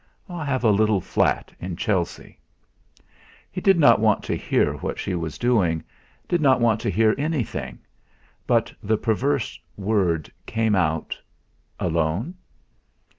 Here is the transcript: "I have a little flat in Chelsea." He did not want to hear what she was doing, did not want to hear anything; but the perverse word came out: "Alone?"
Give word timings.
"I 0.27 0.45
have 0.45 0.63
a 0.63 0.71
little 0.71 0.99
flat 0.99 1.53
in 1.59 1.75
Chelsea." 1.75 2.39
He 3.51 3.61
did 3.61 3.77
not 3.77 3.99
want 3.99 4.23
to 4.23 4.35
hear 4.35 4.73
what 4.77 4.97
she 4.97 5.13
was 5.13 5.37
doing, 5.37 5.83
did 6.27 6.41
not 6.41 6.59
want 6.59 6.81
to 6.81 6.89
hear 6.89 7.13
anything; 7.19 7.77
but 8.47 8.73
the 8.81 8.97
perverse 8.97 9.59
word 9.77 10.31
came 10.47 10.73
out: 10.73 11.15
"Alone?" 11.79 12.33